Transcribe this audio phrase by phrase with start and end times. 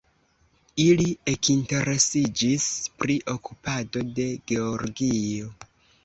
[0.83, 1.03] Ili
[1.33, 2.65] ekinteresiĝis
[3.01, 5.51] pri okupado de Georgio.